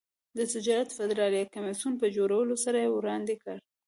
[0.37, 3.57] د تجارت فدرالي کمېسیون په جوړولو سره یې وړاندې کړ.